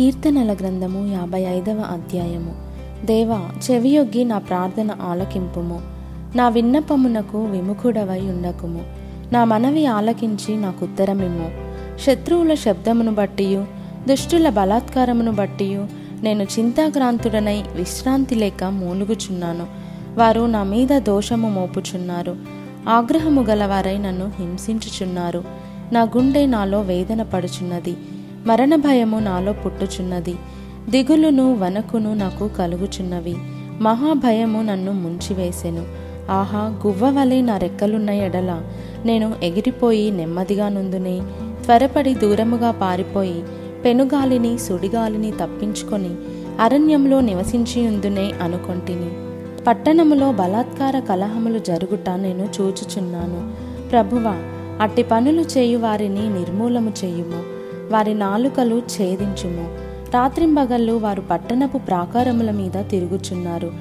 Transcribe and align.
కీర్తనల 0.00 0.52
గ్రంథము 0.52 1.12
యాభై 1.12 1.42
ఐదవ 1.42 1.84
అధ్యాయము. 1.92 2.54
దేవా 3.06 3.40
చెవియొగ్గి 3.70 4.24
నా 4.24 4.38
ప్రార్థన 4.38 4.88
ఆలకింపుము. 5.02 5.80
నా 6.36 6.48
విన్నపమునకు 6.48 7.44
విముఖుడవై 7.44 8.20
ఉండకుము. 8.20 8.80
నా 9.32 9.44
మనవి 9.44 9.86
ఆలకించి 9.86 10.56
నాకు 10.56 10.84
ఉత్తరమిమ్ము 10.84 11.50
శత్రువుల 11.98 12.54
శబ్దమును 12.54 13.14
బట్టియు 13.14 13.66
దుష్టుల 14.08 14.48
బలాత్కారమును 14.48 15.32
బట్టియు 15.32 15.86
నేను 16.22 16.42
చింతాక్రాంతుడనై 16.42 17.62
విశ్రాంతి 17.74 18.34
లేక 18.34 18.64
మూలుగుచున్నాను. 18.64 19.66
వారు 20.16 20.40
నా 20.40 20.62
మీద 20.62 20.98
దోషము 20.98 21.48
మోపుచున్నారు. 21.48 22.36
ఆగ్రహము 22.88 23.42
గలవారై 23.42 23.98
నన్ను 23.98 24.32
హింసించుచున్నారు. 24.38 25.44
నా 25.92 26.02
గుండె 26.02 26.46
నాలో 26.46 26.80
వేదన 26.80 27.22
పడుచున్నది. 27.22 27.96
మరణ 28.46 28.74
భయము 28.74 29.18
నాలో 29.18 29.52
పుట్టుచున్నది. 29.52 30.34
దిగులును 30.90 31.54
వనకును 31.54 32.14
నాకు 32.14 32.48
కలుగుచున్నవి. 32.48 33.36
మహాభయము 33.80 34.62
నన్ను 34.62 34.92
ముంచివేసెను. 34.92 35.84
ఆహా 36.30 36.58
గువ్వ 36.86 37.20
వలె 37.20 37.40
నా 37.40 37.58
రెక్కలున్న 37.58 38.10
ఎడల 38.10 38.62
నేను 39.04 39.34
ఎగిరిపోయి 39.42 40.10
నెమ్మదిగా 40.10 40.68
నుందునే 40.68 41.20
త్వరపడి 41.64 42.14
దూరముగా 42.14 42.70
పారిపోయి 42.70 43.44
పెనుగాలిని 43.84 44.58
సుడిగాలిని 44.58 45.30
తప్పించుకొని 45.30 46.14
అరణ్యంలో 46.60 47.20
నివసించియుందునే 47.20 48.32
అనుకొంటిని. 48.42 49.10
పట్టణములో 49.64 50.32
బలాత్కార 50.32 50.98
కలహములు 50.98 51.58
జరుగుట 51.58 52.10
నేను 52.10 52.48
చూచుచున్నాను. 52.60 53.52
ప్రభువా 53.90 54.36
అట్టి 54.80 55.02
పనులు 55.02 55.40
చేయు 55.40 55.78
వారిని 55.78 56.34
నిర్మూలము 56.34 56.92
చేయుము. 57.04 57.59
వారి 57.90 58.14
నాలుకలు 58.14 58.76
ఛేదించుము. 58.76 59.64
రాత్రింబగళ్ళు 60.14 60.92
వారు 60.92 61.20
పట్టణపు 61.20 61.78
ప్రాకారముల 61.78 62.50
మీద 62.50 62.90
తిరుగుచున్నారు. 62.90 63.72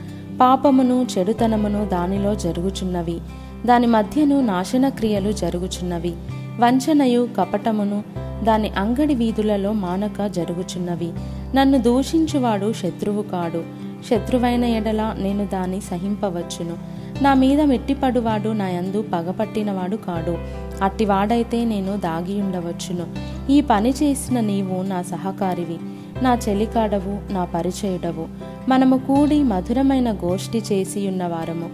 పాపమును 0.41 1.05
చెడుతనమును 1.17 1.85
దానిలో 1.85 2.35
జరుగుచున్నవి. 2.35 3.19
దాని 3.65 3.87
మధ్యను 3.87 4.41
నాశన 4.41 4.89
క్రియలు 4.89 5.31
జరుగుచున్నవి. 5.31 6.13
వంచనయు 6.59 7.27
కపటమును 7.37 8.03
దాని 8.43 8.69
అంగడి 8.69 9.15
వీధులలో 9.15 9.73
మానక 9.73 10.27
జరుగుచున్నవి. 10.27 11.11
నన్ను 11.55 11.77
దూషించువాడు 11.77 12.73
శత్రువు 12.73 13.21
కాడు. 13.21 13.63
శత్రువైన 14.09 14.63
ఎడల 14.63 15.15
నేను 15.19 15.45
దాన్ని 15.45 15.81
సహింపవచ్చును. 15.81 16.98
నా 17.21 17.33
మీద 17.33 17.61
మెట్టిపడువాడు 17.61 18.49
నా 18.49 18.69
యందు 18.69 19.05
పగపట్టినవాడు 19.13 19.95
కాడు. 19.95 20.37
అట్టివాడైతే 20.83 21.65
నేను 21.65 21.97
దాగి 21.97 22.41
ఉండవచ్చును 22.41 23.07
ఈ 23.51 23.61
పని 23.61 23.89
చేసిన 23.89 24.39
నీవు 24.39 24.81
నా 24.81 25.01
సహకారివి. 25.01 25.77
నా 26.23 26.37
చెలికాడవు 26.49 27.33
నా 27.33 27.45
పరిచయుడవు. 27.45 28.27
మనము 28.69 28.97
కూడి 28.97 29.43
మధురమైన 29.43 30.11
గోష్ఠి 30.11 30.63
చేసి 30.71 31.07
ఉన్నవారము 31.07 31.69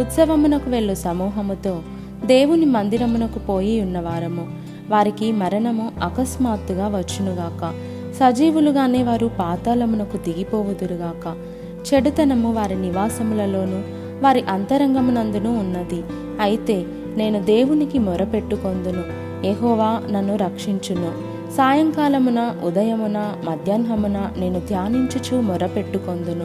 ఉత్సవమునకు 0.00 0.70
వెళ్ళు 0.70 0.94
సమూహముతో. 0.94 1.82
దేవుని 2.24 2.64
మందిరమునకు 2.64 3.38
పోయి 3.38 3.80
ఉన్నవారము. 3.80 4.48
వారికి 4.88 5.32
మరణము 5.32 5.92
అకస్మాత్తుగా 6.02 6.88
వచ్చునుగాక. 6.88 7.74
సజీవులుగానే 8.12 9.02
వారు 9.02 9.30
పాతాళమునకు 9.38 10.16
దిగిపోవుదురుగాక. 10.16 11.36
చెడుతనము 11.94 12.52
వారి 12.52 12.82
నివాసములలోనూ 12.82 13.99
వారి 14.20 14.42
అంతరంగమునందును 14.42 15.58
ఉన్నది. 15.58 16.02
అయితే 16.40 16.84
నేను 17.16 17.42
దేవునికి 17.42 17.98
మొరపెట్టుకొందును. 17.98 19.20
ఎహోవా 19.46 20.00
నన్ను 20.10 20.36
రక్షించును. 20.36 21.12
సాయంకాలమున 21.56 22.54
ఉదయమున 22.64 23.32
మధ్యాహ్నమున 23.44 24.30
నేను 24.36 24.58
ధ్యానించుచు 24.58 25.40
మొరపెట్టుకొందును. 25.40 26.44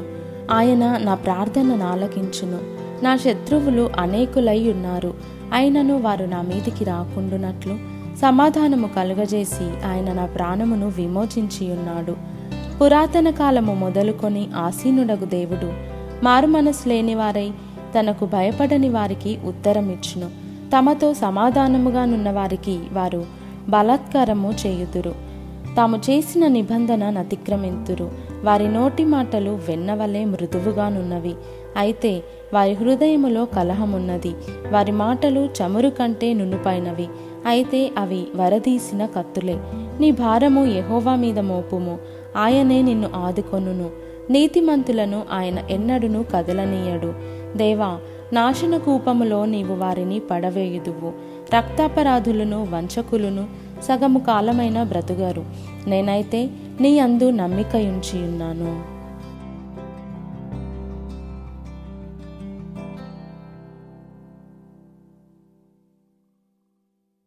ఆయన 0.54 0.98
నా 0.98 1.16
ప్రార్థన 1.16 1.76
నాలకించును. 1.76 2.58
నా 3.04 3.16
శత్రువులు 3.16 3.90
అనేకులై 4.00 4.72
ఉన్నారు. 4.72 5.14
అయినను 5.54 6.02
వారు 6.02 6.26
నా 6.26 6.42
మీదికి 6.42 6.84
రాకుండునట్లు 6.84 7.76
సమాధానము 8.22 8.88
కలుగజేసి 8.88 9.88
ఆయన 9.88 10.14
నా 10.14 10.26
ప్రాణమును 10.26 10.88
విమోచించి 10.88 11.72
ఉన్నాడు 11.72 12.16
పురాతన 12.82 13.30
కాలము 13.30 13.74
మొదలుకొని 13.74 14.48
ఆసీనుడగు 14.58 15.26
దేవుడు 15.26 15.95
మారు 16.26 16.48
మనసు 16.48 16.90
లేని 16.90 17.16
వారై 17.16 17.52
తనకు 18.00 18.26
భయపడని 18.26 18.90
వారికి 18.90 19.38
ఉత్తరం 19.46 19.90
ఇచ్చును. 19.90 20.30
తమతో 20.78 21.14
సమాధానముగా 21.14 22.06
నున్న 22.06 22.32
వారికి 22.32 22.80
వారు 22.94 23.26
బలాత్కారము 23.70 24.54
చేయుదురు. 24.66 25.16
తాము 25.78 25.98
చేసిన 25.98 26.48
నిబంధన 26.48 27.10
నతిక్రమింతురు. 27.10 28.12
వారి 28.44 28.74
నోటి 28.74 29.06
మాటలు 29.06 29.60
వెన్నవలే 29.68 30.26
మృదువుగానున్నవి 30.26 31.34
అయితే 31.78 32.24
వారి 32.54 32.74
హృదయములో 32.74 33.46
కలహమున్నది. 33.46 34.36
వారి 34.72 34.92
మాటలు 34.92 35.50
చమురు 35.62 35.90
కంటే 35.90 36.34
నునుపైనవి. 36.34 37.08
అయితే 37.48 37.92
అవి 37.98 38.28
వరదీసిన 38.36 39.06
కత్తులే. 39.06 39.60
నీ 40.00 40.12
భారము 40.12 40.66
యహోవా 40.66 41.16
మీద 41.16 41.40
మోపుము. 41.40 41.98
ఆయనే 42.38 42.82
నిన్ను 42.82 43.10
ఆదుకొనును. 43.16 44.15
నీతిమంతులను 44.30 45.24
ఆయన 45.32 45.60
ఎన్నడును 45.70 46.26
కదలనీయడు. 46.36 47.14
దేవా 47.58 48.00
నాశన 48.34 48.78
కూపములో 48.78 49.46
నీవు 49.46 49.74
వారిని 49.74 50.20
పడవేయుదువు. 50.20 51.14
రక్తాపరాధులను 51.56 52.68
వంచకులను 52.74 53.48
సగము 53.84 54.20
కాలమైన 54.20 54.84
బ్రతుగారు 54.84 55.46
నేనైతే 55.88 56.50
నీ 56.82 57.00
అందు 57.00 57.30
నమ్మికయుంచి 57.30 58.24
ఉన్నాను 58.24 58.95